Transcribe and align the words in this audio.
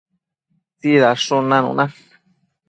tsidadshun 0.79 1.45
nanuna 1.53 1.85